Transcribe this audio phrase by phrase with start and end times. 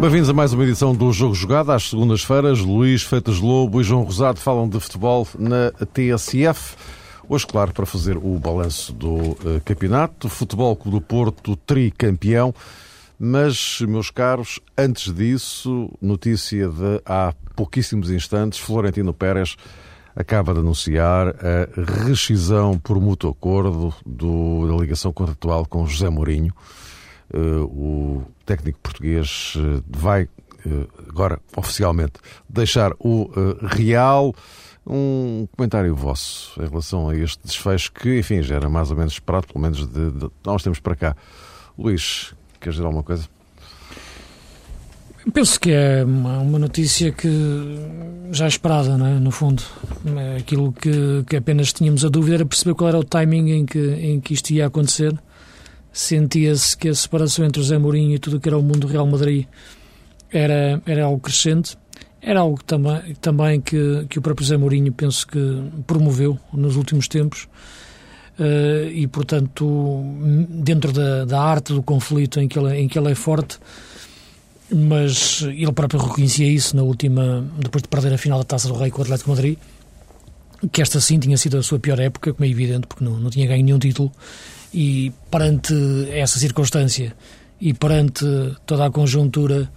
[0.00, 1.70] Bem-vindos a mais uma edição do Jogo Jogado.
[1.72, 6.74] Às segundas-feiras, Luís Feitas Lobo e João Rosado falam de futebol na TSF.
[7.28, 10.26] Hoje, claro, para fazer o balanço do uh, campeonato.
[10.30, 12.54] Futebol Clube do Porto, tricampeão.
[13.18, 19.54] Mas, meus caros, antes disso, notícia de há pouquíssimos instantes, Florentino Pérez
[20.16, 26.54] acaba de anunciar a rescisão por mútuo acordo do, da ligação contratual com José Mourinho.
[27.32, 32.14] Uh, o técnico português uh, vai uh, agora oficialmente
[32.48, 33.30] deixar o
[33.62, 34.34] Real.
[34.86, 39.12] Um comentário vosso em relação a este desfecho que, enfim, já era mais ou menos
[39.12, 41.16] esperado, pelo menos de, de nós temos para cá.
[41.78, 43.28] Luís, queres dizer alguma coisa?
[45.32, 47.28] Penso que é uma, uma notícia que
[48.32, 49.20] já é esperada, é?
[49.20, 49.62] no fundo.
[50.38, 53.78] Aquilo que, que apenas tínhamos a dúvida era perceber qual era o timing em que,
[53.78, 55.14] em que isto ia acontecer
[55.92, 58.80] sentia-se que a separação entre o Zé Mourinho e tudo o que era o mundo
[58.80, 59.46] do Real Madrid
[60.32, 61.76] era, era algo crescente.
[62.22, 65.38] Era algo também, também que, que o próprio Zé Mourinho penso que
[65.86, 67.48] promoveu nos últimos tempos.
[68.38, 70.02] Uh, e, portanto,
[70.48, 73.58] dentro da, da arte do conflito em que, ele, em que ele é forte,
[74.74, 78.74] mas ele próprio reconhecia isso na última, depois de perder a final da Taça do
[78.74, 79.58] Rei com o Atlético Madrid,
[80.72, 83.30] que esta sim tinha sido a sua pior época, como é evidente, porque não, não
[83.30, 84.12] tinha ganho nenhum título
[84.72, 85.74] e perante
[86.10, 87.14] essa circunstância
[87.60, 88.24] e perante
[88.64, 89.70] toda a conjuntura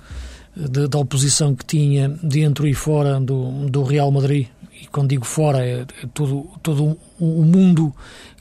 [0.56, 4.48] de, da oposição que tinha dentro e fora do, do Real Madrid,
[4.82, 7.94] e quando digo fora, é, é todo, todo o mundo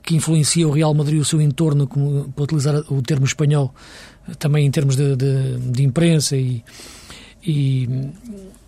[0.02, 3.74] que influencia o Real Madrid o seu entorno, como, para utilizar o termo espanhol,
[4.38, 6.62] também em termos de, de, de imprensa e,
[7.44, 7.88] e,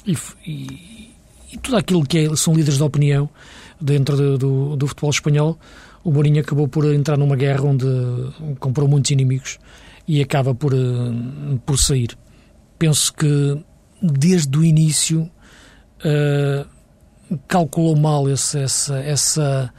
[0.07, 1.11] e,
[1.53, 3.29] e, tudo aquilo que é, são líderes de opinião
[3.81, 5.59] dentro do, do futebol espanhol,
[6.05, 7.87] o Mourinho acabou por entrar numa guerra onde
[8.61, 9.59] comprou muitos inimigos
[10.07, 10.79] e acaba por, eh,
[11.65, 12.17] por sair.
[12.79, 13.59] Penso que
[14.03, 15.31] desde o início
[16.05, 16.69] uh,
[17.49, 19.73] calculou mal esse, essa, essa,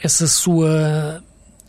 [0.00, 1.22] essa sua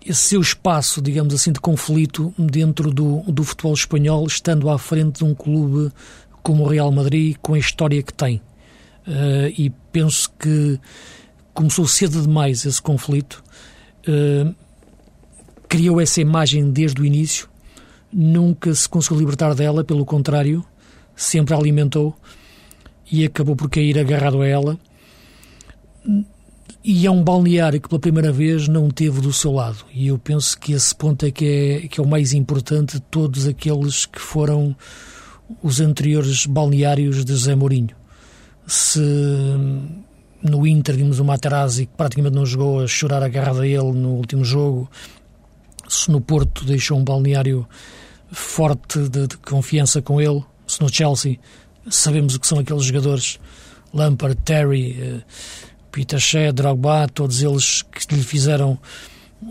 [0.06, 5.18] esse seu espaço, digamos assim, de conflito dentro do, do futebol espanhol, estando à frente
[5.18, 5.92] de um clube
[6.42, 8.38] como o Real Madrid, com a história que tem.
[9.06, 10.80] Uh, e penso que
[11.58, 13.44] começou cedo demais esse conflito,
[14.08, 14.54] uh,
[15.68, 17.50] criou essa imagem desde o início,
[18.14, 20.64] nunca se conseguiu libertar dela, pelo contrário,
[21.16, 22.16] sempre a alimentou
[23.12, 24.80] e acabou por cair agarrado a ela.
[26.84, 29.84] E é um balneário que pela primeira vez não teve do seu lado.
[29.92, 33.02] E eu penso que esse ponto é que é, que é o mais importante de
[33.02, 34.76] todos aqueles que foram
[35.64, 37.96] os anteriores balneários de José Mourinho.
[38.68, 39.02] Se
[40.42, 44.16] no Inter vimos o Materazzi que praticamente não jogou a chorar agarrado a ele no
[44.16, 44.90] último jogo.
[45.88, 47.68] Se no Porto deixou um balneário
[48.32, 50.44] forte de, de confiança com ele.
[50.66, 51.40] Se no Chelsea
[51.90, 53.40] sabemos o que são aqueles jogadores
[53.94, 55.24] Lampard, Terry, uh,
[55.92, 58.78] Peter Shea, Drogba, todos eles que lhe fizeram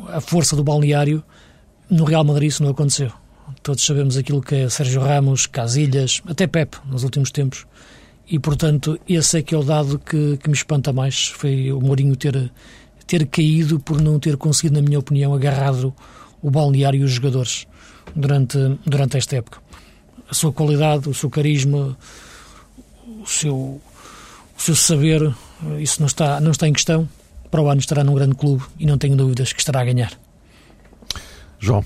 [0.08, 1.24] a força do balneário.
[1.88, 3.10] No Real Madrid isso não aconteceu.
[3.62, 7.66] Todos sabemos aquilo que é Sérgio Ramos, Casilhas, até Pep nos últimos tempos
[8.28, 11.80] e, portanto, esse é que é o dado que, que me espanta mais, foi o
[11.80, 12.50] Mourinho ter,
[13.06, 15.94] ter caído por não ter conseguido, na minha opinião, agarrado
[16.42, 17.66] o balneário e os jogadores
[18.14, 19.60] durante, durante esta época.
[20.28, 21.96] A sua qualidade, o seu carisma,
[23.22, 25.32] o seu, o seu saber,
[25.78, 27.08] isso não está, não está em questão.
[27.48, 30.12] Para o ano estará num grande clube e não tenho dúvidas que estará a ganhar.
[31.60, 31.84] João.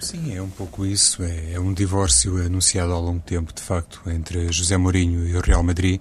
[0.00, 1.22] Sim, é um pouco isso.
[1.22, 5.40] É, é, um divórcio anunciado ao longo tempo, de facto, entre José Mourinho e o
[5.40, 6.00] Real Madrid.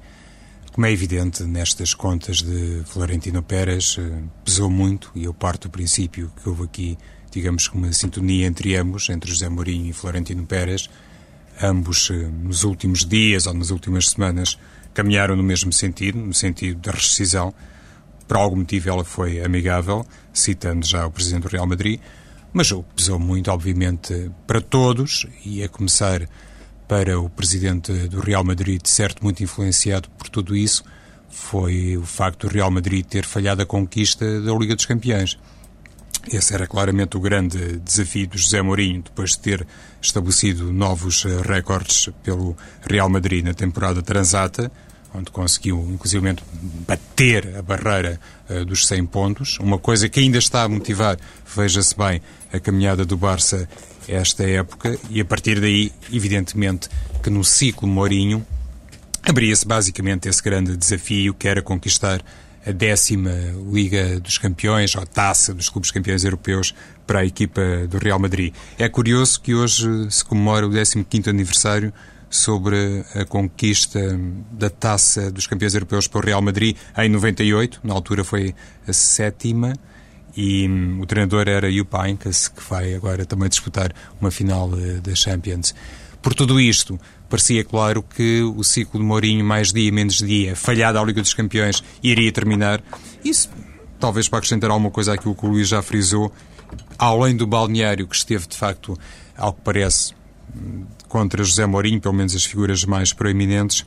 [0.72, 5.72] Como é evidente, nestas contas de Florentino Pérez, eh, pesou muito, e eu parto do
[5.72, 6.98] princípio que houve aqui,
[7.30, 10.90] digamos uma sintonia entre ambos, entre José Mourinho e Florentino Pérez.
[11.62, 14.58] Ambos, eh, nos últimos dias ou nas últimas semanas,
[14.94, 17.54] caminharam no mesmo sentido, no sentido da rescisão.
[18.26, 22.00] Por algum motivo ela foi amigável, citando já o Presidente do Real Madrid,
[22.54, 26.28] mas o que pesou muito, obviamente, para todos, e a começar
[26.88, 30.84] para o presidente do Real Madrid, certo muito influenciado por tudo isso,
[31.30, 35.40] foi o facto do Real Madrid ter falhado a conquista da Liga dos Campeões.
[36.32, 39.68] Esse era claramente o grande desafio do José Mourinho, depois de ter
[40.02, 42.56] estabelecido novos eh, recordes pelo
[42.88, 44.72] Real Madrid na temporada transata,
[45.14, 46.36] onde conseguiu, inclusive,
[46.88, 48.20] bater a barreira
[48.50, 49.60] uh, dos 100 pontos.
[49.60, 51.18] Uma coisa que ainda está a motivar,
[51.54, 52.22] veja-se bem,
[52.52, 53.68] a caminhada do Barça
[54.08, 54.98] esta época.
[55.10, 56.90] E a partir daí, evidentemente,
[57.22, 58.46] que no ciclo Mourinho
[59.24, 62.22] abria-se basicamente esse grande desafio que era conquistar
[62.66, 63.32] a décima
[63.72, 66.76] Liga dos Campeões, ou Taça dos Clubes Campeões Europeus,
[67.08, 68.54] para a equipa do Real Madrid.
[68.78, 71.92] É curioso que hoje se comemora o 15º aniversário
[72.30, 74.00] sobre a conquista
[74.52, 78.56] da Taça dos Campeões Europeus para o Real Madrid em 98, na altura foi
[78.88, 79.74] a sétima,
[80.36, 85.02] e hum, o treinador era Jupp Heynckes, que vai agora também disputar uma final uh,
[85.02, 85.74] da Champions.
[86.22, 87.00] Por tudo isto,
[87.30, 91.34] parecia claro que o ciclo de Mourinho, mais dia, menos dia, falhado à Liga dos
[91.34, 92.82] Campeões, iria terminar.
[93.24, 93.50] Isso,
[94.00, 96.32] talvez para acrescentar alguma coisa àquilo que o Luís já frisou,
[96.98, 98.98] além do balneário que esteve, de facto,
[99.36, 100.14] ao que parece,
[101.08, 103.86] contra José Mourinho, pelo menos as figuras mais proeminentes,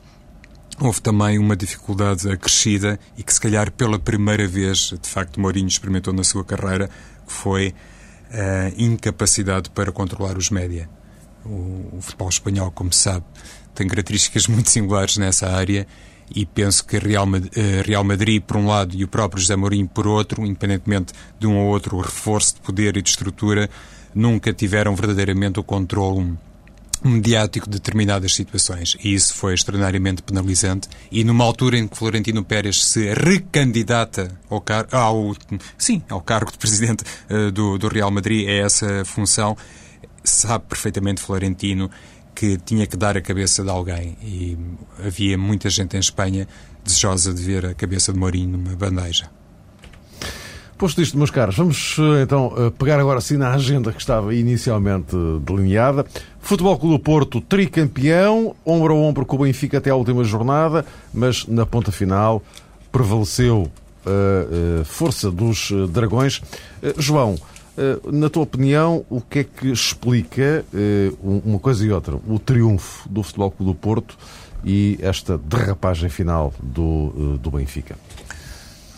[0.79, 5.67] houve também uma dificuldade acrescida e que, se calhar, pela primeira vez, de facto, Mourinho
[5.67, 6.89] experimentou na sua carreira,
[7.25, 7.73] que foi
[8.31, 10.89] a incapacidade para controlar os média.
[11.45, 13.25] O, o futebol espanhol, como se sabe,
[13.73, 15.87] tem características muito singulares nessa área
[16.33, 19.55] e penso que Real Madrid, eh, Real Madrid, por um lado, e o próprio José
[19.55, 23.69] Mourinho, por outro, independentemente de um ou outro reforço de poder e de estrutura,
[24.13, 26.33] nunca tiveram verdadeiramente o controle
[27.03, 28.97] mediático de determinadas situações.
[29.03, 30.87] E isso foi extraordinariamente penalizante.
[31.11, 35.35] E numa altura em que Florentino Pérez se recandidata ao, car ao,
[35.77, 39.57] sim, ao cargo de presidente uh, do, do Real Madrid, é essa função,
[40.23, 41.89] sabe perfeitamente Florentino
[42.33, 44.57] que tinha que dar a cabeça de alguém e
[44.99, 46.47] havia muita gente em Espanha
[46.83, 49.29] desejosa de ver a cabeça de Mourinho numa bandeja.
[50.77, 54.35] Posto isto, meus caros, vamos eh, então eh, pegar agora assim na agenda que estava
[54.35, 56.05] inicialmente delineada.
[56.41, 60.85] Futebol Clube do Porto, tricampeão, ombro a ombro com o Benfica até a última jornada,
[61.13, 62.43] mas na ponta final
[62.91, 63.71] prevaleceu
[64.05, 66.39] a força dos dragões.
[66.97, 67.35] João,
[67.77, 72.15] eh, na tua opinião, o que é que explica eh, uma coisa e outra?
[72.27, 74.17] O triunfo do Futebol Clube do Porto
[74.63, 77.97] e esta derrapagem final do, eh, do Benfica?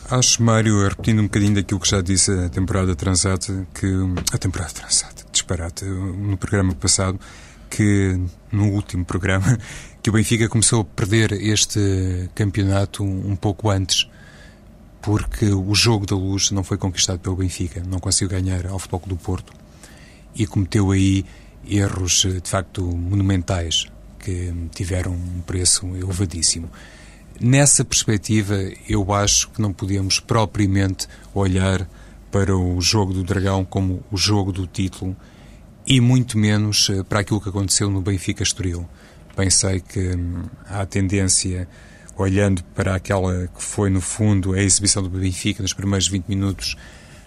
[0.10, 3.88] Acho, Mário, repetindo um bocadinho daquilo que já disse a temporada transata, que
[4.32, 7.20] a temporada transata, disparate, no programa passado,
[7.70, 8.18] que
[8.50, 9.58] no último programa,
[10.02, 14.10] que o Benfica começou a perder este campeonato um pouco antes
[15.02, 19.04] porque o jogo da luz não foi conquistado pelo Benfica, não conseguiu ganhar ao Futebol
[19.08, 19.54] do Porto
[20.36, 21.26] e cometeu aí
[21.66, 23.88] erros de facto monumentais
[24.20, 26.70] que tiveram um preço elevadíssimo.
[27.40, 28.56] Nessa perspectiva,
[28.90, 31.88] eu acho que não podemos propriamente olhar
[32.32, 35.16] para o jogo do Dragão como o jogo do título
[35.86, 38.90] e muito menos eh, para aquilo que aconteceu no Benfica Estoril.
[39.36, 41.68] Pensei que hum, há tendência
[42.18, 46.76] olhando para aquela que foi, no fundo, a exibição do Benfica nos primeiros 20 minutos,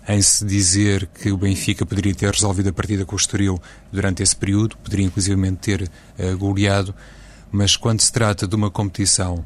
[0.08, 4.24] em se dizer que o Benfica poderia ter resolvido a partida com o Estoril durante
[4.24, 6.92] esse período, poderia inclusivamente ter uh, goleado,
[7.52, 9.44] mas quando se trata de uma competição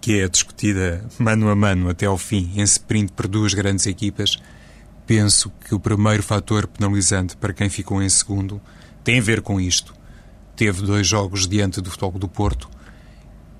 [0.00, 4.36] que é discutida mano a mano até ao fim, em sprint por duas grandes equipas,
[5.06, 8.60] penso que o primeiro fator penalizante para quem ficou em segundo
[9.02, 9.94] tem a ver com isto.
[10.54, 12.68] Teve dois jogos diante do Futebol do Porto,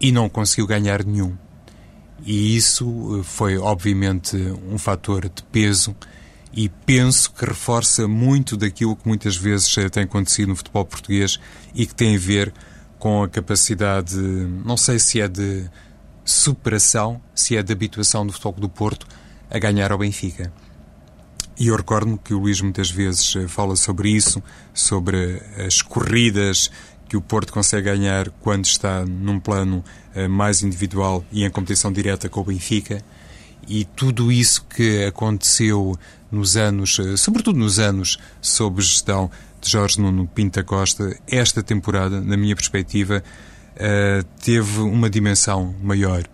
[0.01, 1.37] e não conseguiu ganhar nenhum.
[2.25, 4.37] E isso eh, foi, obviamente,
[4.71, 5.95] um fator de peso
[6.53, 11.39] e penso que reforça muito daquilo que muitas vezes eh, tem acontecido no futebol português
[11.75, 12.53] e que tem a ver
[12.99, 15.71] com a capacidade, não sei se é de
[16.29, 19.07] superação, se é de habituação do futebol do Porto
[19.51, 20.53] a ganhar ao Benfica.
[21.59, 24.43] E eu recordo-me que o Luís muitas vezes eh, fala sobre isso,
[24.75, 26.71] sobre as corridas
[27.09, 29.83] que o Porto consegue ganhar quando está num plano
[30.15, 33.03] uh, mais individual e em competição direta com o Benfica.
[33.67, 35.99] E tudo isso que aconteceu
[36.31, 39.31] nos anos, sobretudo nos anos sob gestão
[39.63, 43.23] de Jorge Nuno Pinta Costa, esta temporada, na minha perspectiva,
[44.43, 46.25] teve uma dimensão maior.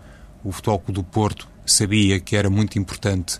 [0.43, 3.37] O Futebol Clube do Porto sabia que era muito importante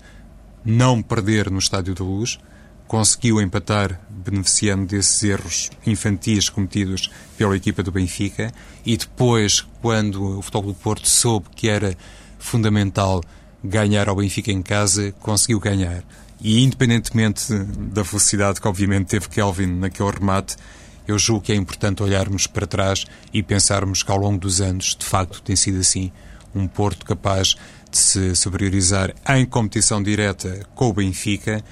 [0.63, 2.39] não perder no Estádio da Luz,
[2.87, 8.51] conseguiu empatar beneficiando desses erros infantis cometidos pela equipa do Benfica
[8.85, 11.95] e depois, quando o Futebol do Porto soube que era
[12.39, 13.21] fundamental
[13.63, 16.03] ganhar ao Benfica em casa, conseguiu ganhar.
[16.41, 20.55] E independentemente da velocidade que obviamente teve Kelvin naquele remate,
[21.07, 24.95] eu julgo que é importante olharmos para trás e pensarmos que ao longo dos anos,
[24.97, 26.11] de facto, tem sido assim.
[26.53, 27.55] um Porto capaz
[27.91, 31.63] de se superiorizar em competição direta com o Benfica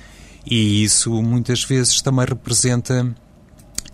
[0.46, 3.16] e isso muitas vezes também representa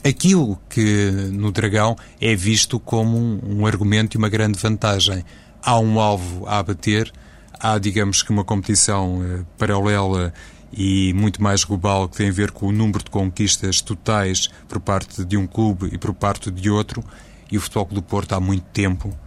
[0.03, 5.23] aquilo que no Dragão é visto como um, um argumento e uma grande vantagem.
[5.61, 7.11] Há um alvo a abater,
[7.59, 10.33] há, digamos que, uma competição eh, paralela
[10.71, 14.79] e muito mais global que tem a ver com o número de conquistas totais por
[14.79, 17.03] parte de um clube e por parte de outro.
[17.51, 19.17] E o Futebol do Porto há muito tempo,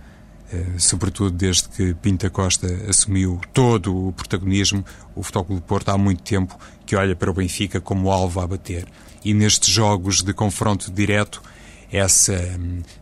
[0.52, 4.84] eh, sobretudo desde que Pinta Costa assumiu todo o protagonismo,
[5.14, 6.56] o Futebol do Porto há muito tempo
[6.86, 8.86] que olha para o Benfica como alvo a bater.
[9.24, 11.42] E nestes jogos de confronto direto,
[11.90, 12.38] essa,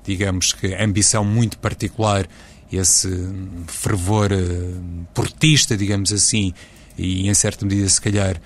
[0.02, 2.26] digamos que, ambição muito particular,
[2.72, 3.08] esse
[3.66, 4.38] fervor eh,
[5.12, 6.54] portista, digamos assim,
[6.96, 8.40] e em certa medida, se calhar, uh,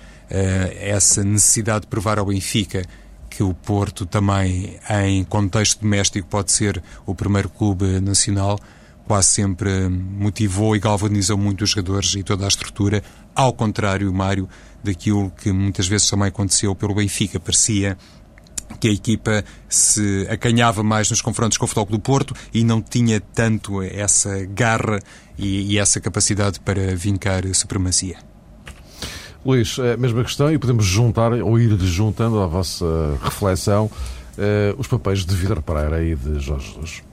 [0.79, 2.83] essa necessidade de provar ao Benfica
[3.29, 8.57] que o Porto também, em contexto doméstico, pode ser o primeiro clube nacional,
[9.05, 13.03] quase sempre motivou e galvanizou muito os jogadores e toda a estrutura,
[13.35, 14.47] ao contrário, Mário,
[14.81, 17.37] daquilo que muitas vezes também aconteceu pelo Benfica.
[17.37, 17.97] Parecia
[18.79, 22.81] que a equipa se acanhava mais nos confrontos com o Futebol do Porto e não
[22.81, 24.99] tinha tanto essa garra
[25.37, 28.34] e, e essa capacidade para vincar supremacia.
[29.45, 32.85] Luís, é a mesma questão e podemos juntar ou ir juntando à vossa
[33.23, 33.91] reflexão
[34.37, 37.03] eh, os papéis de Vidar Pereira e de Jorge Jesus.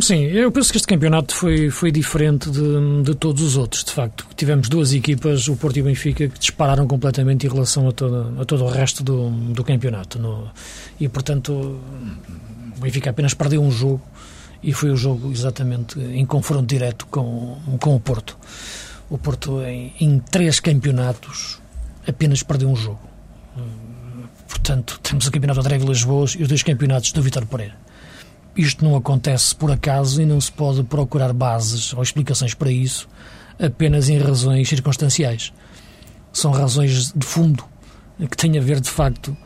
[0.00, 3.90] Sim, eu penso que este campeonato foi, foi diferente de, de todos os outros, de
[3.90, 4.24] facto.
[4.36, 8.40] Tivemos duas equipas, o Porto e o Benfica, que dispararam completamente em relação a todo,
[8.40, 10.16] a todo o resto do, do campeonato.
[10.16, 10.48] No,
[11.00, 14.00] e, portanto, o Benfica apenas perdeu um jogo
[14.62, 18.36] e foi o jogo exatamente em confronto direto com, com o Porto.
[19.10, 21.60] O Porto, em, em três campeonatos,
[22.06, 23.00] apenas perdeu um jogo.
[24.48, 27.76] Portanto, temos o campeonato André Vilas Boas e os dois campeonatos do Vitor Pereira.
[28.56, 33.08] Isto não acontece por acaso e não se pode procurar bases ou explicações para isso
[33.60, 35.52] apenas em razões circunstanciais.
[36.32, 37.64] São razões de fundo
[38.18, 39.36] que têm a ver, de facto,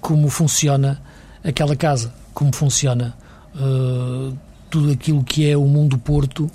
[0.00, 1.02] como funciona
[1.42, 3.16] aquela casa, como funciona
[3.54, 4.36] uh,
[4.70, 6.50] tudo aquilo que é o mundo Porto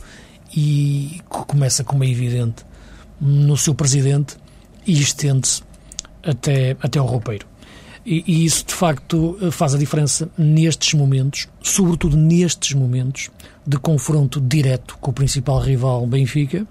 [0.55, 2.65] e começa, como é evidente,
[3.19, 4.35] no seu presidente
[4.85, 5.61] e estende-se
[6.23, 7.45] até, até ao roupeiro.
[8.05, 13.29] E, e, isso, de facto, faz a diferença nestes momentos, sobretudo nestes momentos
[13.65, 16.65] de confronto direto com o principal rival Benfica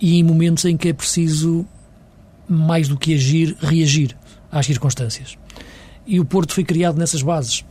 [0.00, 1.66] e em momentos em que é preciso,
[2.48, 4.16] mais do que agir, reagir
[4.50, 5.36] às circunstâncias.
[6.06, 7.64] E o Porto foi criado nessas bases.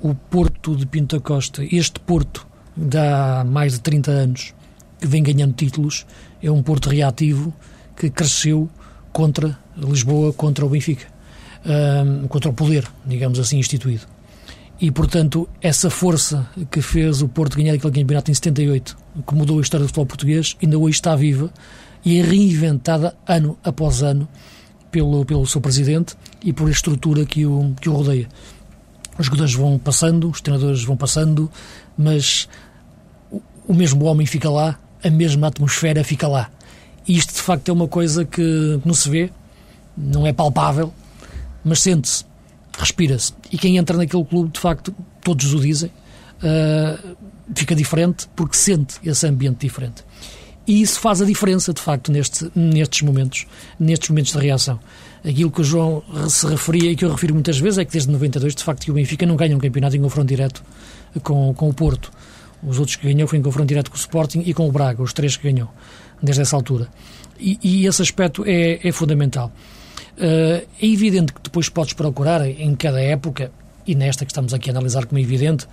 [0.00, 2.46] O Porto de Pinto Costa, este Porto
[2.76, 4.54] de há mais de 30 anos,
[5.02, 6.06] que vem ganhando títulos,
[6.40, 7.52] é um Porto reativo
[7.96, 8.70] que cresceu
[9.12, 11.06] contra Lisboa, contra o Benfica,
[11.66, 14.06] um, contra o poder, digamos assim, instituído.
[14.80, 19.58] E, portanto, essa força que fez o Porto ganhar aquele campeonato em 78, que mudou
[19.58, 21.50] a história do futebol português, ainda hoje está viva
[22.04, 24.28] e é reinventada ano após ano
[24.90, 28.28] pelo, pelo seu presidente e por a estrutura que o, que o rodeia.
[29.18, 31.50] Os jogadores vão passando, os treinadores vão passando,
[31.96, 32.48] mas
[33.66, 36.50] o mesmo homem fica lá a mesma atmosfera fica lá.
[37.06, 39.30] Isto, de facto, é uma coisa que não se vê,
[39.96, 40.92] não é palpável,
[41.64, 42.24] mas sente-se,
[42.78, 43.32] respira-se.
[43.50, 45.90] E quem entra naquele clube, de facto, todos o dizem,
[46.42, 47.16] uh,
[47.54, 50.04] fica diferente porque sente esse ambiente diferente.
[50.66, 53.46] E isso faz a diferença, de facto, neste, nestes momentos,
[53.80, 54.78] nestes momentos de reação.
[55.24, 58.10] Aquilo que o João se referia e que eu refiro muitas vezes é que desde
[58.10, 60.62] 92, de facto, que o Benfica não ganha um campeonato em confronto direto
[61.22, 62.12] com, com o Porto.
[62.62, 65.02] Os outros que ganhou foi em confronto direto com o Sporting e com o Braga,
[65.02, 65.68] os três que ganhou,
[66.22, 66.88] desde essa altura.
[67.38, 69.52] E, e esse aspecto é, é fundamental.
[70.16, 73.50] Uh, é evidente que depois podes procurar em cada época,
[73.86, 75.66] e nesta que estamos aqui a analisar como é evidente,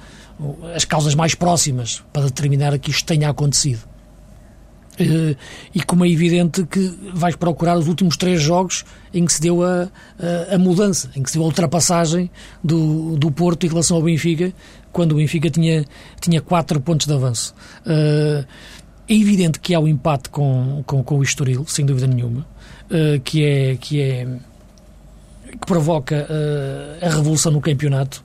[0.76, 3.84] as causas mais próximas para determinar que isto tenha acontecido.
[5.00, 5.36] Uh,
[5.74, 9.64] e como é evidente que vais procurar os últimos três jogos em que se deu
[9.64, 9.88] a,
[10.52, 12.30] a, a, mudança, em que se deu a ultrapassagem
[12.62, 14.54] do, do Porto em relação ao Benfica,
[14.92, 15.86] quando o Benfica tinha,
[16.20, 17.54] tinha quatro pontos de avanço.
[17.86, 18.46] Uh,
[19.08, 22.46] é evidente que há o um empate com, com, com, o Estoril, sem dúvida nenhuma,
[22.92, 24.28] uh, que é que é
[25.52, 28.24] que provoca uh, a revolução no campeonato,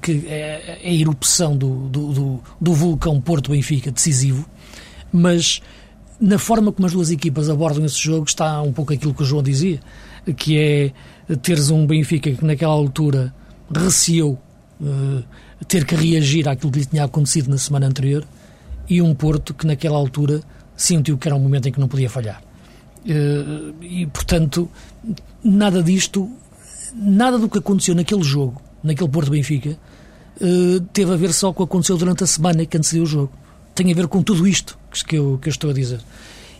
[0.00, 4.48] que é, é a erupção do, do, do, do vulcão Porto Benfica decisivo,
[5.12, 5.60] mas
[6.20, 9.26] na forma como as duas equipas abordam esse jogo está um pouco aquilo que o
[9.26, 9.80] João dizia,
[10.36, 10.92] que é
[11.42, 13.34] teres um Benfica que naquela altura
[13.74, 14.40] receou
[14.80, 15.24] uh,
[15.68, 18.24] ter que reagir àquilo que lhe tinha acontecido na semana anterior
[18.88, 20.42] e um Porto que naquela altura
[20.76, 22.42] sentiu que era um momento em que não podia falhar.
[23.04, 24.70] Uh, e portanto,
[25.42, 26.30] nada disto,
[26.94, 29.76] nada do que aconteceu naquele jogo, naquele Porto Benfica,
[30.40, 33.06] uh, teve a ver só com o que aconteceu durante a semana que antecedeu o
[33.06, 33.32] jogo.
[33.74, 36.00] tem a ver com tudo isto que eu, que eu estou a dizer.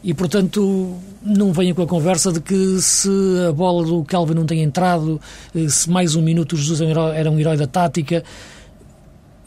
[0.04, 3.08] E, portanto, não venha com a conversa de que se
[3.48, 5.20] a bola do Calvin não tem entrado,
[5.54, 8.24] eh, se mais um minuto o Jesus era um herói da tática,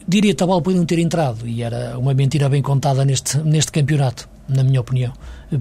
[0.07, 1.47] diria que pode não ter entrado.
[1.47, 5.13] E era uma mentira bem contada neste, neste campeonato, na minha opinião.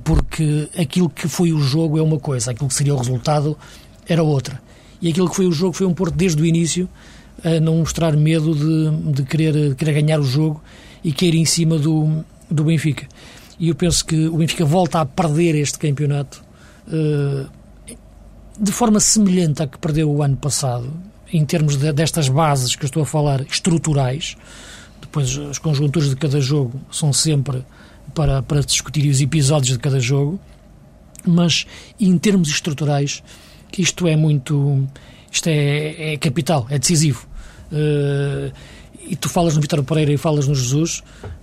[0.03, 3.57] Porque aquilo que foi o jogo é uma coisa, aquilo que seria o resultado
[4.09, 4.61] era outra.
[5.01, 6.89] E aquilo que foi o jogo foi um Porto desde o início
[7.43, 10.63] a não mostrar medo de, de querer, de querer ganhar o jogo
[11.03, 13.07] e cair em cima do, do Benfica
[13.59, 16.43] e eu penso que o Benfica volta a perder este campeonato
[16.89, 17.49] uh,
[18.59, 20.93] de forma semelhante à que perdeu o ano passado,
[21.35, 24.37] em termos de, destas bases que eu estou a falar, estruturais.
[25.00, 27.64] Depois, as conjunturas de cada jogo são sempre
[28.14, 30.38] para, para discutir os episódios de cada jogo,
[31.26, 31.67] mas
[31.99, 33.21] em termos estruturais,
[33.73, 34.87] que isto é muito.
[35.31, 37.26] Isto é, é capital, é decisivo.
[37.73, 38.53] Uh,
[39.09, 41.03] e tu falas no Vitor Pereira e falas no Jesus,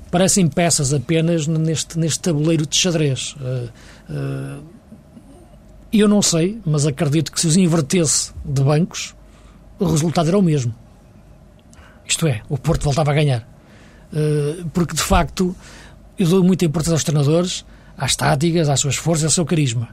[0.09, 3.35] parecem peças apenas neste, neste tabuleiro de xadrez.
[3.35, 3.69] Uh,
[4.09, 4.63] uh,
[5.91, 9.13] eu não sei, mas acredito que se os invertesse de bancos,
[9.81, 10.73] o resultado era o mesmo.
[12.05, 13.47] Isto é, o Porto voltava a ganhar.
[14.13, 15.55] Uh, porque, de facto,
[16.19, 17.65] eu dou muita importância aos treinadores,
[17.97, 19.89] às táticas, às suas forças, ao seu carisma.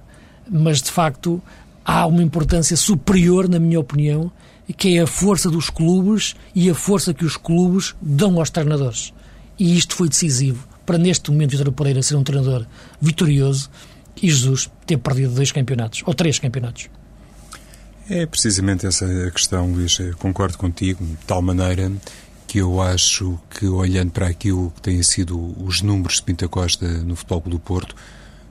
[0.50, 1.42] Mas, de facto,
[1.84, 4.30] há uma importância superior, na minha opinião,
[4.76, 9.14] que é a força dos clubes e a força que os clubes dão aos treinadores.
[9.58, 12.66] E isto foi decisivo para, neste momento, Vitor Pereira ser um treinador
[13.00, 13.70] vitorioso
[14.22, 16.88] e Jesus ter perdido dois campeonatos, ou três campeonatos.
[18.10, 19.98] É precisamente essa a questão, Luís.
[19.98, 21.92] Eu concordo contigo, de tal maneira
[22.46, 26.88] que eu acho que, olhando para aquilo que têm sido os números de Pinta Costa
[26.88, 27.94] no Futebol do Porto,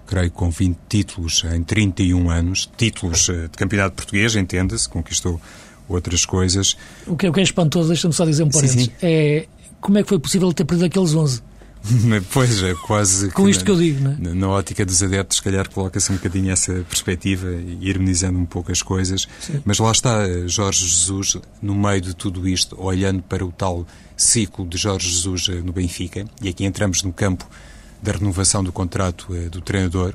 [0.06, 5.42] creio com 20 títulos em 31 anos, títulos eh, de campeonato português, entenda-se, conquistou
[5.90, 6.78] outras coisas.
[7.08, 9.48] O que, é, o que é espantoso, deixa-me só dizer um parênteses, é
[9.82, 11.42] como é que foi possível ter perdido aqueles 11?
[12.34, 13.32] pois é, quase.
[13.32, 14.16] Com isto que eu digo, não é?
[14.20, 17.48] Na, na ótica dos adeptos, se calhar coloca-se um bocadinho essa perspectiva,
[17.82, 19.28] ironizando um pouco as coisas.
[19.40, 19.62] Sim.
[19.66, 23.86] Mas lá está Jorge Jesus, no meio de tudo isto, olhando para o tal
[24.16, 27.48] ciclo de Jorge Jesus eh, no Benfica, e aqui entramos no campo
[28.02, 30.14] da renovação do contrato eh, do treinador,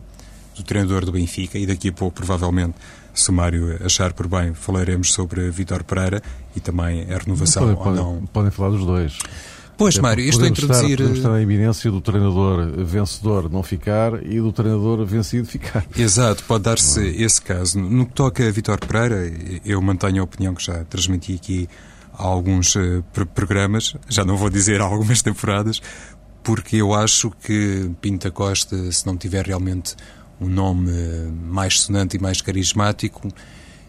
[0.56, 2.74] do treinador do Benfica, e daqui a pouco, provavelmente,
[3.14, 6.22] se o Mário achar por bem, falaremos sobre Vitor Pereira
[6.56, 8.04] e também a renovação não, podem, ou não.
[8.04, 9.18] Podem, podem falar dos dois.
[9.76, 11.00] Pois, é, Mário, estou a introduzir.
[11.00, 15.84] Estar, estar a iminência do treinador vencedor não ficar e do treinador vencido ficar.
[15.96, 17.78] Exato, pode dar-se esse caso.
[17.78, 19.32] No que toca a Vitor Pereira,
[19.64, 21.68] eu mantenho a opinião que já transmiti aqui
[22.12, 23.02] há alguns uh,
[23.34, 25.80] programas, já não vou dizer há algumas temporadas,
[26.42, 29.94] porque eu acho que Pinta Costa, se não tiver realmente
[30.40, 30.90] um nome
[31.44, 33.28] mais sonante e mais carismático,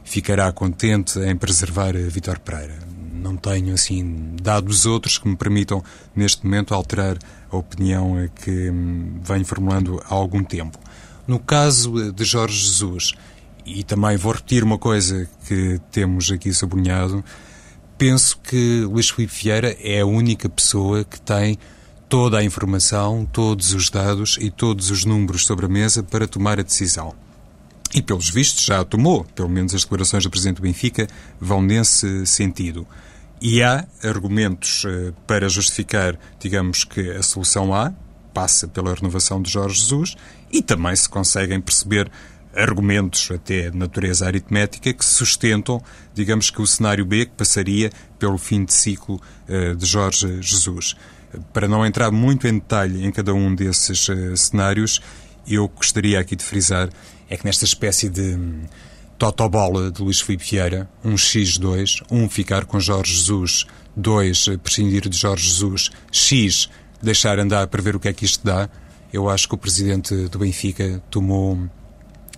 [0.04, 2.83] ficará contente em preservar Vitor Pereira.
[3.24, 5.82] Não tenho, assim, dados outros que me permitam,
[6.14, 7.18] neste momento, alterar
[7.50, 10.78] a opinião que hum, venho formulando há algum tempo.
[11.26, 13.14] No caso de Jorge Jesus,
[13.66, 17.24] e também vou repetir uma coisa que temos aqui sublinhado,
[17.98, 21.58] penso que Luís Filipe Vieira é a única pessoa que tem
[22.10, 26.60] toda a informação, todos os dados e todos os números sobre a mesa para tomar
[26.60, 27.16] a decisão.
[27.96, 29.24] E, pelos vistos, já a tomou.
[29.36, 31.08] Pelo menos as declarações do Presidente do Benfica
[31.40, 32.88] vão nesse sentido.
[33.46, 37.92] E há argumentos uh, para justificar, digamos que a solução A
[38.34, 40.16] passa pela renovação de Jorge Jesus
[40.50, 42.10] e também se conseguem perceber
[42.56, 48.38] argumentos até de natureza aritmética que sustentam, digamos que o cenário B que passaria pelo
[48.38, 50.96] fim de ciclo uh, de Jorge Jesus.
[51.52, 55.02] Para não entrar muito em detalhe em cada um desses uh, cenários,
[55.46, 56.88] eu gostaria aqui de frisar
[57.30, 58.38] é que nesta espécie de
[59.24, 65.08] totobola de Luís Filipe Vieira, um X2, um ficar com Jorge Jesus, dois eh, prescindir
[65.08, 66.70] de Jorge Jesus, X
[67.02, 68.70] deixar andar para ver o que é que isto dá,
[69.14, 71.58] eu acho que o presidente do Benfica tomou,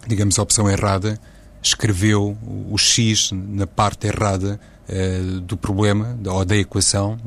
[0.05, 1.19] digamos, a opção errada,
[1.59, 2.37] escreveu
[2.69, 7.17] o X na parte errada uh, do problema ou da equação,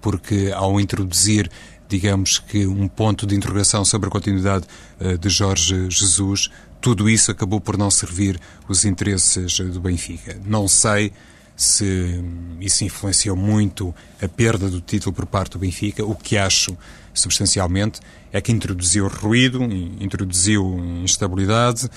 [0.00, 1.50] porque ao introduzir,
[1.88, 4.64] digamos que, um ponto de interrogação sobre a continuidade
[5.00, 6.48] uh, de Jorge Jesus,
[6.82, 10.36] tudo isso acabou por não servir os interesses do Benfica.
[10.44, 11.12] Não sei
[11.56, 12.20] se
[12.60, 16.04] isso influenciou muito a perda do título por parte do Benfica.
[16.04, 16.76] O que acho,
[17.14, 18.00] substancialmente,
[18.32, 21.88] é que introduziu ruído, introduziu instabilidade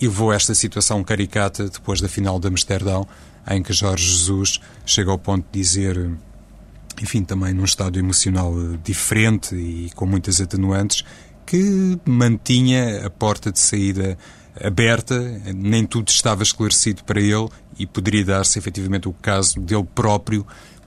[0.00, 3.06] e levou a esta situação caricata depois da final de Amsterdão,
[3.48, 6.10] em que Jorge Jesus chega ao ponto de dizer
[7.02, 11.04] enfim, também num estado emocional diferente e com muitas atenuantes,
[11.46, 14.16] que mantinha a porta de saída
[14.62, 15.18] aberta,
[15.54, 20.46] nem tudo estava esclarecido para ele e poderia dar-se efetivamente o caso dele próprio,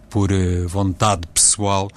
[0.09, 1.89] por eh, vontade pessoal,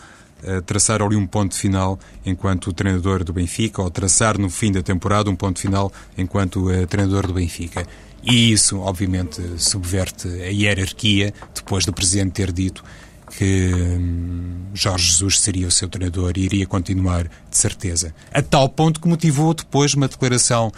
[0.43, 4.83] uh, traçar ali um ponto final enquanto treinador do Benfica, ou traçar no fim da
[4.83, 7.87] temporada um ponto final enquanto uh, treinador do Benfica.
[8.23, 12.85] E isso, obviamente, subverte a hierarquia, depois do Presidente ter dito
[13.37, 18.15] que hum, Jorge Jesus seria o seu treinador e iria continuar, de certeza.
[18.33, 20.73] A tal ponto que motivou depois uma declaração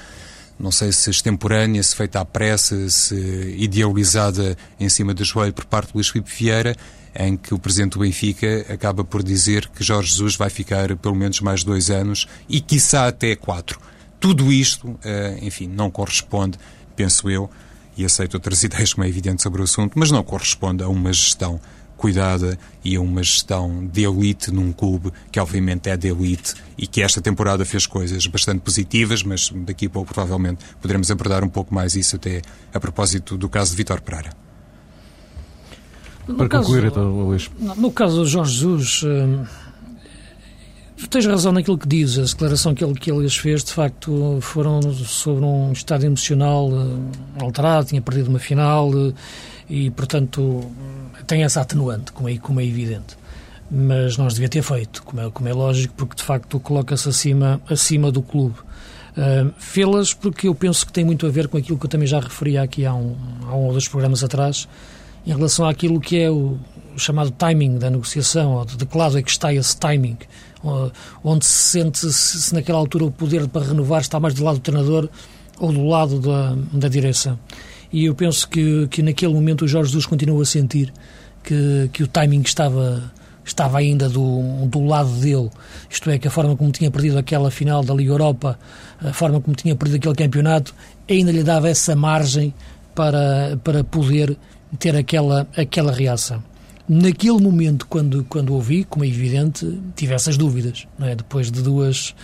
[0.59, 3.17] não sei se extemporânea, se feita à pressa, se
[3.59, 6.77] idealizada em cima do joelho por parte de Luís Filipe Vieira,
[7.15, 11.17] em que o presidente do Benfica acaba por dizer que Jorge Jesus vai ficar pelo
[11.17, 13.81] menos mais dois anos e, quiçá, até quatro.
[14.21, 16.59] Tudo isto, eh, enfim, não corresponde,
[16.95, 17.51] penso eu,
[17.97, 21.13] e aceito outras ideias como é evidente sobre o assunto, mas não corresponde a uma
[21.13, 21.61] gestão
[22.03, 26.85] cuidada e a uma gestão de elite num clube que obviamente é de elite e
[26.85, 31.49] que esta temporada fez coisas bastante positivas, mas daqui a pouco provavelmente poderemos abordar um
[31.49, 32.43] pouco mais isso até
[32.75, 34.31] a propósito do caso de Vitor Pereira.
[36.27, 37.49] No Para caso, concluir, então, Luís.
[37.77, 39.45] No caso do Jorge Jesus, hum,
[41.09, 42.19] tens razão naquilo que dizes.
[42.19, 47.13] A declaração que ele, que ele fez, de facto, foram sobre um estado emocional hum,
[47.41, 49.13] alterado, tinha perdido uma final hum,
[49.71, 50.69] e, portanto,
[51.27, 53.17] tem essa atenuante, como é, como é evidente.
[53.71, 57.61] Mas nós devia ter feito, como é, como é lógico, porque de facto coloca-se acima,
[57.69, 58.57] acima do clube.
[59.13, 62.07] Uh, Fê-las porque eu penso que tem muito a ver com aquilo que eu também
[62.07, 63.15] já referi aqui há um,
[63.47, 64.69] há um ou dois programas atrás,
[65.27, 66.59] em relação àquilo que é o,
[66.95, 70.17] o chamado timing da negociação, ou de, que lado é que está esse timing,
[71.23, 74.57] onde se sente se, se naquela altura o poder para renovar está mais do lado
[74.57, 75.09] do treinador
[75.59, 77.39] ou do lado da, da direção.
[77.93, 80.93] E eu penso que, que naquele momento o Jorge Jesus continua a sentir
[81.43, 83.13] que, que o timing estava,
[83.45, 85.51] estava ainda do, do lado dele.
[85.91, 88.59] Isto é, que a forma como tinha perdido aquela final da Liga Europa,
[89.01, 90.75] a forma como tinha perdido aquele campeonato,
[91.09, 92.55] ainda lhe dava essa margem
[92.95, 94.37] para, para poder
[94.79, 96.43] ter aquela, aquela reação.
[96.89, 101.15] Naquele momento, quando, quando ouvi, como é evidente, tive essas dúvidas, não é?
[101.15, 102.15] depois de duas,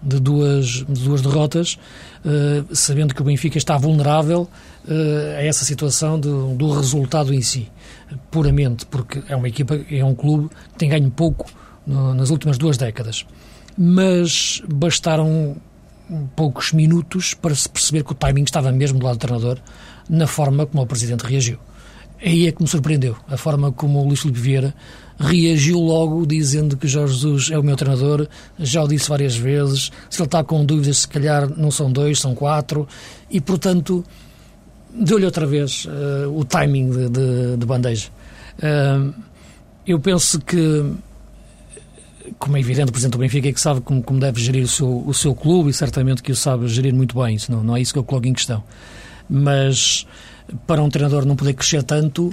[0.00, 1.78] de duas, de duas derrotas,
[2.24, 4.48] uh, sabendo que o Benfica está vulnerável
[4.86, 7.70] a essa situação do resultado em si,
[8.30, 11.46] puramente porque é uma equipa, é um clube que tem ganho pouco
[11.86, 13.26] no, nas últimas duas décadas.
[13.76, 15.56] Mas bastaram
[16.34, 19.58] poucos minutos para se perceber que o timing estava mesmo do lado do treinador
[20.08, 21.58] na forma como o Presidente reagiu.
[22.20, 24.74] Aí é que me surpreendeu, a forma como o Luís Filipe Vieira
[25.20, 28.26] reagiu logo dizendo que Jorge Jesus é o meu treinador,
[28.58, 32.18] já o disse várias vezes, se ele está com dúvidas, se calhar não são dois,
[32.18, 32.88] são quatro,
[33.30, 34.04] e portanto
[34.92, 38.08] deu-lhe outra vez uh, o timing de, de, de bandeja.
[38.58, 39.14] Uh,
[39.86, 40.92] eu penso que,
[42.38, 44.68] como é evidente, o Presidente do Benfica é que sabe como, como deve gerir o
[44.68, 47.76] seu, o seu clube e certamente que o sabe gerir muito bem, isso não, não
[47.76, 48.62] é isso que eu coloco em questão.
[49.28, 50.06] Mas
[50.66, 52.32] para um treinador não poder crescer tanto,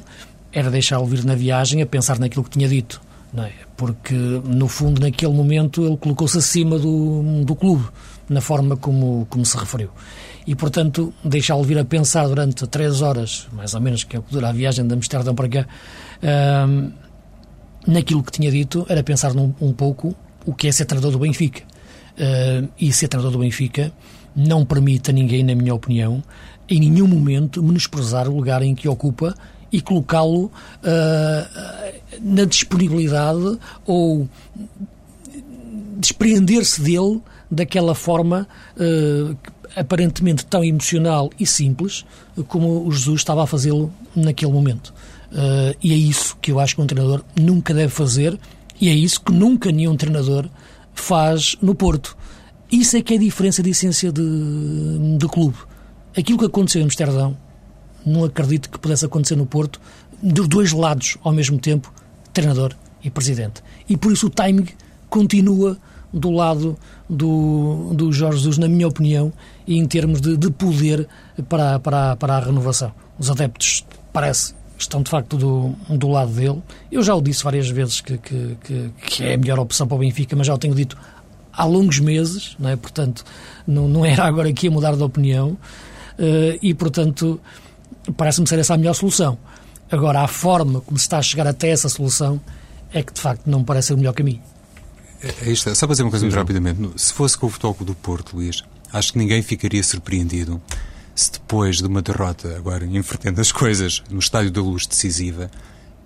[0.51, 3.01] era deixá-lo vir na viagem a pensar naquilo que tinha dito.
[3.37, 3.51] É?
[3.75, 7.85] Porque, no fundo, naquele momento, ele colocou-se acima do, do clube,
[8.29, 9.89] na forma como, como se referiu.
[10.47, 14.21] E, portanto, deixá-lo vir a pensar durante três horas, mais ou menos, que é o
[14.21, 15.67] que dura a viagem de Amsterdão para cá,
[17.87, 21.19] naquilo que tinha dito, era pensar num, um pouco o que é ser treinador do
[21.19, 21.63] Benfica.
[22.15, 23.91] Uh, e ser treinador do Benfica
[24.35, 26.23] não permite a ninguém, na minha opinião,
[26.69, 29.35] em nenhum momento menosprezar o lugar em que ocupa
[29.71, 30.51] e colocá-lo uh,
[32.21, 34.27] na disponibilidade ou
[35.97, 39.35] despreender-se dele daquela forma uh,
[39.75, 42.05] aparentemente tão emocional e simples
[42.47, 44.93] como o Jesus estava a fazê-lo naquele momento.
[45.31, 48.39] Uh, e é isso que eu acho que um treinador nunca deve fazer
[48.79, 50.47] e é isso que nunca nenhum treinador
[50.93, 52.15] faz no Porto.
[52.71, 55.57] Isso é que é a diferença de essência de, de clube.
[56.17, 57.37] Aquilo que aconteceu em Amsterdão,
[58.05, 59.79] não acredito que pudesse acontecer no Porto,
[60.21, 61.93] dos dois lados ao mesmo tempo,
[62.33, 63.61] treinador e presidente.
[63.87, 64.67] E por isso o timing
[65.09, 65.77] continua
[66.15, 66.77] do lado
[67.09, 69.33] do, do Jorge Jesus, na minha opinião,
[69.67, 71.07] e em termos de, de poder
[71.49, 72.91] para, para, para a renovação.
[73.19, 76.63] Os adeptos, parece, estão de facto do, do lado dele.
[76.89, 79.95] Eu já o disse várias vezes que, que, que, que é a melhor opção para
[79.95, 80.97] o Benfica, mas já o tenho dito
[81.51, 82.75] há longos meses, não é?
[82.75, 83.23] portanto,
[83.67, 85.57] não, não era agora aqui a mudar de opinião.
[86.17, 87.41] Uh, e, portanto,
[88.15, 89.37] parece-me ser essa a melhor solução.
[89.91, 92.39] Agora, a forma como se está a chegar até essa solução
[92.93, 94.41] é que, de facto, não parece ser o melhor caminho.
[95.21, 95.73] É, é isto.
[95.75, 96.91] Só para dizer uma coisa muito rapidamente.
[96.95, 100.61] Se fosse com o Futebol do Porto, Luís, acho que ninguém ficaria surpreendido
[101.15, 105.49] se depois de uma derrota, agora invertendo as coisas, no Estádio da Luz decisiva,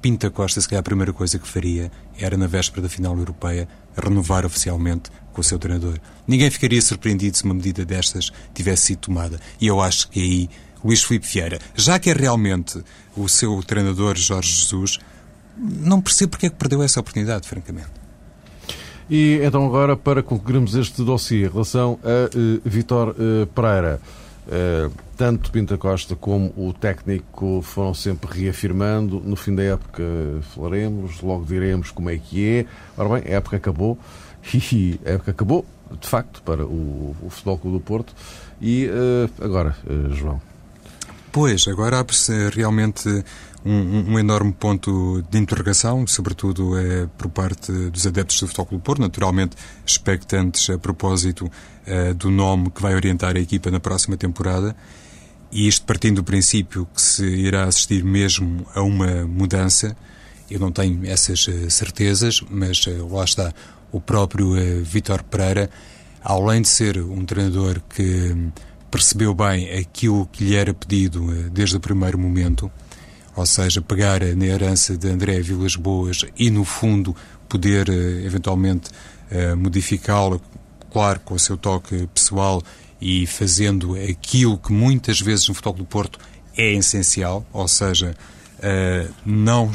[0.02, 3.68] Pinta Costa, se calhar a primeira coisa que faria era, na véspera da final europeia,
[3.98, 6.00] renovar oficialmente com o seu treinador.
[6.28, 9.40] Ninguém ficaria surpreendido se uma medida destas tivesse sido tomada.
[9.60, 10.50] E eu acho que aí
[10.84, 12.82] Luís Filipe Vieira, já que é realmente
[13.18, 15.00] o seu treinador Jorge Jesus,
[15.58, 17.99] não percebo porque é que perdeu essa oportunidade, francamente.
[19.10, 24.00] E então agora, para concluirmos este dossiê em relação a uh, Vitor uh, Pereira,
[24.46, 30.04] uh, tanto Pinta Costa como o técnico foram sempre reafirmando, no fim da época
[30.54, 32.66] falaremos, logo diremos como é que é.
[32.96, 33.98] Ora bem, a época acabou,
[35.06, 35.66] a época acabou,
[36.00, 38.14] de facto, para o, o Futebol Clube do Porto.
[38.62, 38.88] E
[39.42, 39.76] agora,
[40.12, 40.40] João?
[41.32, 43.24] Pois, agora abre-se realmente
[43.66, 48.84] um, um, enorme ponto de interrogação, sobretudo é, por parte dos adeptos do Futebol Clube
[48.84, 51.52] Porto, naturalmente expectantes a propósito
[51.86, 54.76] é, do nome que vai orientar a equipa na próxima temporada.
[55.52, 59.98] E isto partindo do princípio que se irá assistir mesmo a uma mudança,
[60.50, 63.54] eu não tenho essas eh, certezas, mas lá está
[63.92, 65.70] o próprio Vítor Pereira,
[66.24, 68.36] além de ser um treinador que
[68.92, 72.72] percebeu bem aquilo que lhe era pedido desde o primeiro momento,
[73.40, 77.16] ou seja, pegar na herança de André Vilas Boas e, no fundo,
[77.48, 78.92] poder eh, eventualmente
[79.32, 80.42] eh, modificá-la,
[80.92, 82.62] claro, com o seu toque pessoal
[83.00, 86.20] e fazendo aquilo que muitas vezes no Futebol do Porto
[86.58, 88.14] é essencial, ou seja,
[88.62, 89.72] eh, não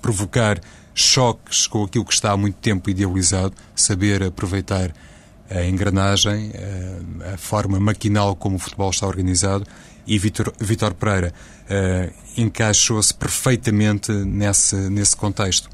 [0.00, 0.60] provocar
[0.94, 4.94] choques com aquilo que está há muito tempo idealizado, saber aproveitar
[5.50, 6.52] a engrenagem,
[7.34, 9.66] a forma maquinal como o futebol está organizado
[10.10, 11.32] e Vitor, Vitor Pereira
[11.66, 15.70] uh, encaixou-se perfeitamente nesse, nesse contexto.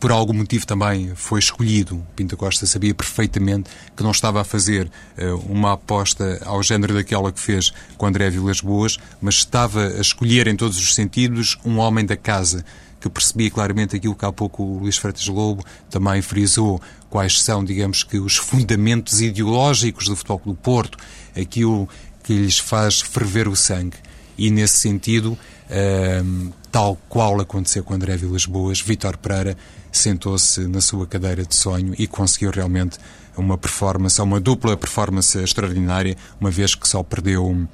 [0.00, 2.02] Por algum motivo também foi escolhido.
[2.16, 7.30] Pinto Costa sabia perfeitamente que não estava a fazer uh, uma aposta ao género daquela
[7.30, 11.76] que fez com André Vilas Boas, mas estava a escolher em todos os sentidos um
[11.76, 12.64] homem da casa
[13.02, 17.64] que percebia claramente aquilo que há pouco o Luís Freitas Lobo também frisou, quais são,
[17.64, 20.96] digamos que, os fundamentos ideológicos do Futebol do Porto,
[21.36, 21.88] aquilo
[22.22, 23.96] que lhes faz ferver o sangue.
[24.36, 29.56] E nesse sentido, ehm, tal qual aconteceu com André Vilas Boas, Vítor Pereira
[29.90, 32.98] sentou-se na sua cadeira de sonho e conseguiu realmente
[33.36, 37.66] uma performance, uma dupla performance extraordinária, uma vez que só perdeu um,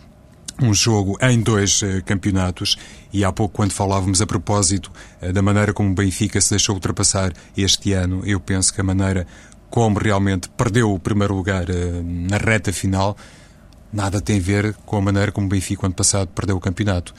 [0.61, 2.77] um jogo em dois uh, campeonatos
[3.13, 4.91] e há pouco quando falávamos a propósito
[5.23, 8.85] uh, da maneira como o Benfica se deixou ultrapassar este ano, eu penso que a
[8.85, 9.27] maneira
[9.71, 13.17] como realmente perdeu o primeiro lugar uh, na reta final
[13.93, 17.15] nada tem a ver com a maneira como o Benfica, ano passado, perdeu o campeonato.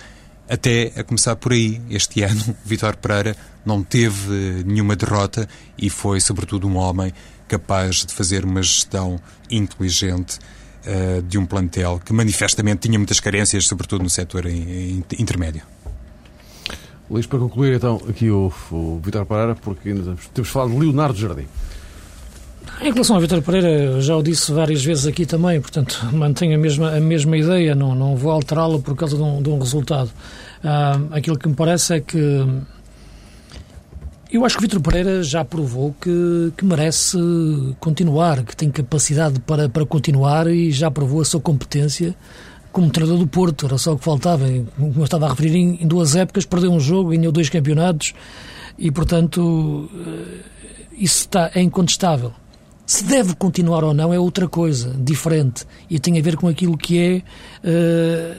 [0.50, 5.90] Até a começar por aí, este ano, Vitor Pereira não teve eh, nenhuma derrota e
[5.90, 7.14] foi, sobretudo, um homem
[7.48, 10.40] capaz de fazer uma gestão inteligente
[10.86, 15.64] uh, de um plantel que manifestamente tinha muitas carências, sobretudo no setor in, in, intermédio.
[17.10, 21.18] Luís, para concluir então aqui o, o Vitor Pereira, porque ainda temos falado de Leonardo
[21.18, 21.48] Jardim.
[22.82, 26.58] Em relação ao Vitor Pereira, já o disse várias vezes aqui também, portanto, mantenho a
[26.58, 30.10] mesma, a mesma ideia, não, não vou alterá-la por causa de um, de um resultado.
[30.64, 32.46] Ah, aquilo que me parece é que
[34.32, 37.18] eu acho que Vitor Pereira já provou que, que merece
[37.80, 42.16] continuar, que tem capacidade para, para continuar e já provou a sua competência
[42.72, 44.46] como treinador do Porto, era só o que faltava.
[44.78, 48.14] Como eu estava a referir, em, em duas épocas perdeu um jogo, ganhou dois campeonatos
[48.78, 50.42] e, portanto, eh,
[50.94, 52.32] isso está, é incontestável.
[52.90, 56.76] Se deve continuar ou não é outra coisa, diferente, e tem a ver com aquilo
[56.76, 57.18] que é
[57.64, 58.36] uh,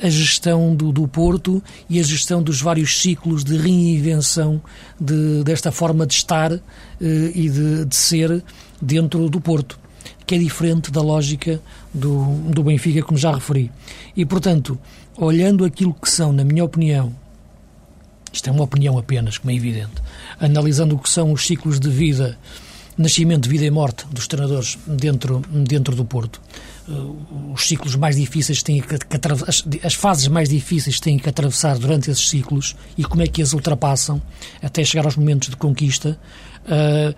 [0.00, 4.62] a gestão do, do, Porto e a gestão dos vários ciclos de reinvenção
[5.00, 6.60] de, desta forma de estar uh,
[7.00, 8.44] e de, de, ser
[8.80, 9.76] dentro do Porto,
[10.24, 11.60] que é diferente da lógica
[11.92, 13.68] do, do Benfica, como já referi.
[14.16, 14.78] E, portanto,
[15.16, 17.12] olhando aquilo que são, na minha opinião,
[18.32, 20.00] isto é uma opinião apenas, como é evidente,
[20.38, 22.38] analisando o que são os ciclos de vida
[22.98, 26.40] nascimento, vida e morte dos treinadores dentro, dentro do Porto.
[26.88, 28.94] Uh, os ciclos mais difíceis têm que,
[29.46, 33.42] as, as, fases mais difíceis têm que atravessar durante esses ciclos e como é que
[33.42, 34.20] as ultrapassam
[34.62, 36.18] até chegar aos momentos de conquista.
[36.64, 37.14] Uh,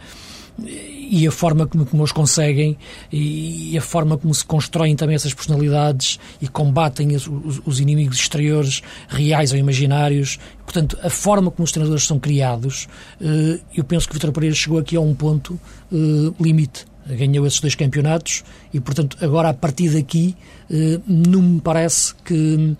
[0.65, 2.79] e a forma como, como os conseguem
[3.13, 7.29] e, a forma como se constroem também essas personalidades e combatem os,
[7.65, 10.39] os, inimigos exteriores, reais ou imaginários.
[10.65, 12.89] Portanto, a forma como os treinadores são criados,
[13.21, 15.59] eh, eu penso que Vitor Pereira chegou aqui a um ponto
[15.93, 15.97] eh,
[16.41, 16.85] limite.
[17.07, 20.37] Ganhou esses dois campeonatos e, portanto, agora a partir daqui
[20.71, 22.77] eh, não me parece que,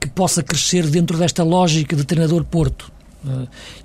[0.00, 2.90] que possa crescer dentro desta lógica de treinador Porto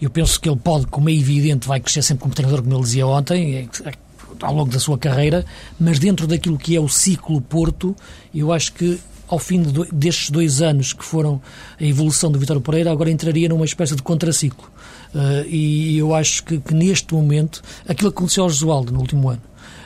[0.02, 2.84] eu penso que ele pode, como é evidente, vai crescer sempre como treinador, como ele
[2.84, 3.94] dizia ontem, é, é,
[4.42, 5.46] ao longo da sua carreira,
[5.80, 7.96] mas dentro daquilo que é o ciclo Porto,
[8.34, 11.42] eu acho que ao fim de destes dois anos que foram
[11.80, 14.70] a evolução do Vitório Pereira, agora entraria numa espécie de contraciclo.
[15.14, 19.30] Uh, e eu acho que, que, neste momento, aquilo que aconteceu ao Josualdo no último
[19.30, 19.42] ano,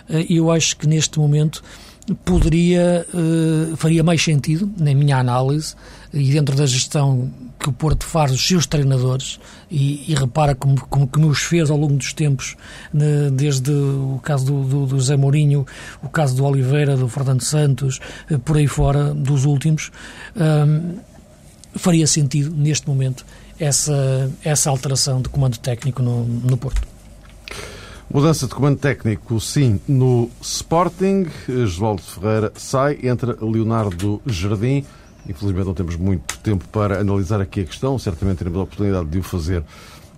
[0.09, 1.63] uh, eu acho que neste momento
[2.25, 3.05] poderia,
[3.77, 5.75] faria mais sentido, na minha análise,
[6.13, 10.79] e dentro da gestão que o Porto faz dos seus treinadores, e, e repara como,
[10.87, 12.55] como que nos fez ao longo dos tempos,
[12.93, 15.65] né, desde o caso do, do, do Zé Mourinho,
[16.01, 17.99] o caso do Oliveira, do Fernando Santos,
[18.31, 19.91] uh, por aí fora, dos últimos,
[20.35, 20.97] um,
[21.75, 23.25] faria sentido, neste momento,
[23.59, 26.81] essa, essa alteração de comando técnico no, no Porto.
[28.11, 31.27] Mudança de comando técnico, sim, no Sporting.
[31.47, 34.83] Josualdo Ferreira sai, entra Leonardo Jardim.
[35.29, 39.19] Infelizmente não temos muito tempo para analisar aqui a questão, certamente teremos a oportunidade de
[39.19, 39.63] o fazer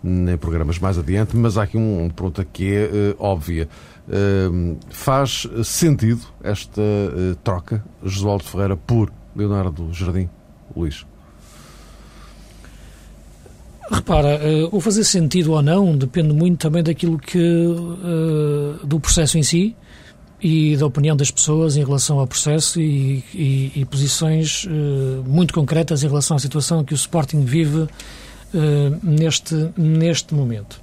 [0.04, 3.68] em programas mais adiante, mas há aqui um, um pergunta que é uh, óbvia.
[4.08, 10.30] Uh, faz sentido esta uh, troca, Josualdo Ferreira, por Leonardo Jardim?
[10.76, 11.06] Luís?
[13.92, 17.38] Repara, uh, o fazer sentido ou não depende muito também daquilo que.
[18.84, 19.76] Do processo em si
[20.42, 25.54] e da opinião das pessoas em relação ao processo e, e, e posições uh, muito
[25.54, 27.88] concretas em relação à situação que o Sporting vive
[29.02, 30.82] neste, neste momento.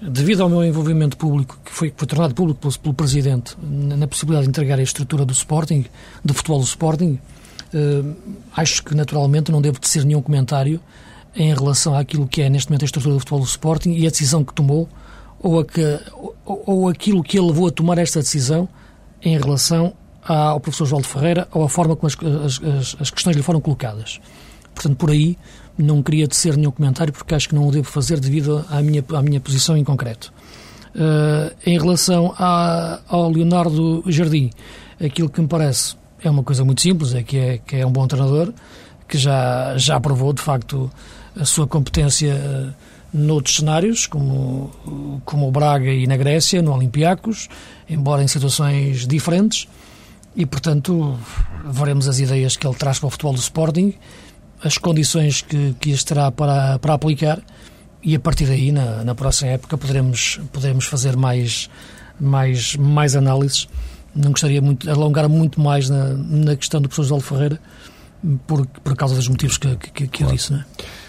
[0.00, 3.96] Devido ao meu envolvimento público, que foi, que foi tornado público pelo, pelo Presidente, na,
[3.96, 5.84] na, possibilidade de entregar a estrutura do Sporting,
[6.24, 7.18] do futebol do Sporting,
[8.54, 10.80] acho que naturalmente não devo tecer nenhum comentário
[11.34, 14.10] em relação àquilo que é neste momento a estrutura do futebol do Sporting e a
[14.10, 14.88] decisão que tomou
[15.46, 16.00] ou, a que,
[16.44, 18.68] ou, ou aquilo que ele levou a tomar esta decisão
[19.22, 23.36] em relação ao professor João de Ferreira ou a forma como as, as, as, questões
[23.36, 24.20] lhe foram colocadas.
[24.74, 25.38] Portanto, por aí
[25.78, 29.04] não queria tecer nenhum comentário porque acho que não o devo fazer devido à minha,
[29.14, 30.32] à minha posição em concreto.
[30.94, 34.50] Uh, em relação ao Leonardo Jardim,
[35.00, 37.92] aquilo que me parece é uma coisa muito simples, é que é, que é um
[37.92, 38.52] bom treinador,
[39.06, 40.90] que já, já provou de facto
[41.38, 42.68] a sua competência eh,
[43.16, 44.70] noutros cenários, como,
[45.24, 47.48] como o Braga e na Grécia, no Olympiacos,
[47.88, 49.66] embora em situações diferentes,
[50.34, 51.18] e portanto
[51.64, 53.94] veremos as ideias que ele traz para o futebol do Sporting,
[54.62, 57.42] as condições que, que as terá para, para aplicar,
[58.02, 61.68] e a partir daí, na, na próxima época, poderemos, poderemos fazer mais,
[62.20, 63.68] mais, mais análises.
[64.14, 67.60] Não gostaria muito de alongar muito mais na, na questão do professor José Ferreira,
[68.46, 70.32] por, por causa dos motivos que, que, que claro.
[70.32, 70.52] eu disse.
[70.52, 70.64] Não é?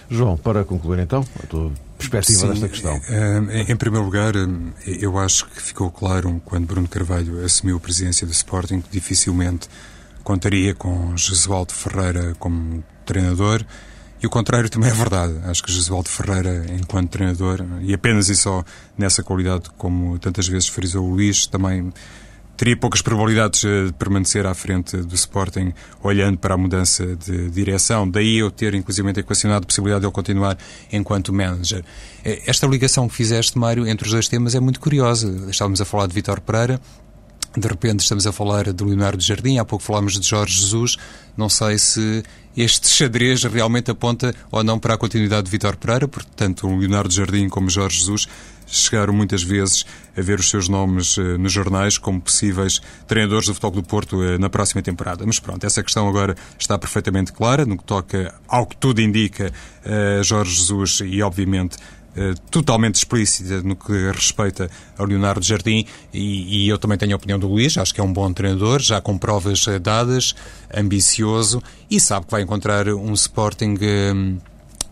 [0.10, 3.02] João, para concluir então, a tua perspectiva Sim, desta questão.
[3.10, 4.48] Eh, em primeiro lugar, eh,
[4.86, 9.68] eu acho que ficou claro quando Bruno Carvalho assumiu a presidência do Sporting que dificilmente
[10.24, 13.66] contaria com Jesualdo Ferreira como treinador.
[14.22, 15.34] E o contrário também é verdade.
[15.46, 18.64] Acho que Jesualdo Ferreira, enquanto treinador, e apenas e só
[18.98, 21.94] nessa qualidade, como tantas vezes frisou o Luís, também
[22.58, 28.10] teria poucas probabilidades de permanecer à frente do Sporting, olhando para a mudança de direção.
[28.10, 30.58] Daí eu ter, inclusive, equacionado a possibilidade de ele continuar
[30.92, 31.86] enquanto manager.
[32.26, 35.46] Eh, esta ligação que fizeste, Mário, entre os dois temas é muito curiosa.
[35.50, 36.82] Estávamos a falar de Vitor Pereira,
[37.56, 40.96] de repente estamos a falar de Leonardo Jardim, há pouco falámos de Jorge Jesus.
[41.36, 42.24] Não sei se
[42.56, 46.78] este xadrez realmente aponta ou não para a continuidade de Vitor Pereira, porque tanto o
[46.78, 48.28] Leonardo Jardim como Jorge Jesus
[48.68, 53.54] chegaram muitas vezes a ver os seus nomes uh, nos jornais como possíveis treinadores do
[53.54, 55.26] Futebol do Porto uh, na próxima temporada.
[55.26, 59.52] Mas pronto, essa questão agora está perfeitamente clara no que toca ao que tudo indica
[59.86, 61.78] uh, Jorge Jesus e, obviamente,
[62.50, 67.38] totalmente explícita no que respeita ao Leonardo Jardim e, e, eu também tenho a opinião
[67.38, 70.34] do Luís, acho que é um bom treinador, já com provas dadas,
[70.76, 73.76] ambicioso e sabe que vai encontrar um Sporting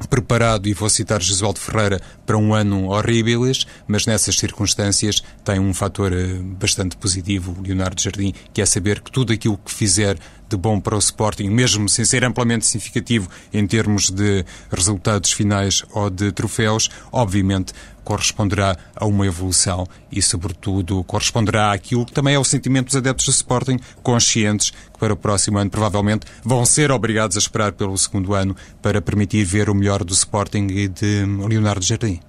[0.10, 5.74] preparado, e vou citar Jesualdo Ferreira, para um ano horríveis, mas nessas circunstâncias tem um
[5.74, 10.18] fator eh, bastante positivo, Leonardo Jardim, que é saber que tudo aquilo que fizer
[10.50, 15.84] de bom para o Sporting, mesmo sem ser amplamente significativo em termos de resultados finais
[15.92, 22.40] ou de troféus, obviamente corresponderá a uma evolução e, sobretudo, corresponderá àquilo que também é
[22.40, 26.92] o sentimento dos adeptos do Sporting, conscientes que para o próximo ano provavelmente vão ser
[26.92, 31.26] obrigados a esperar pelo segundo ano para permitir ver o melhor do Sporting e de
[31.26, 32.20] Leonardo Jardim.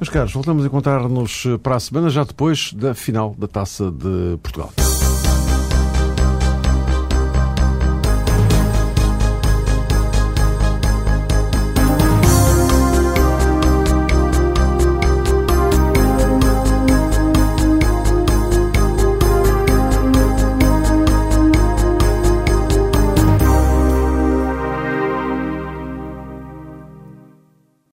[0.00, 4.36] Meus caros, voltamos a encontrar-nos para a semana, já depois da final da Taça de
[4.42, 4.72] Portugal.